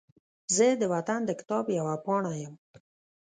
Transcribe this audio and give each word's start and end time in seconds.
زه 0.55 0.67
د 0.81 0.83
وطن 0.93 1.19
د 1.25 1.31
کتاب 1.39 1.65
یوه 1.79 1.95
پاڼه 2.05 2.33
یم 2.41 2.55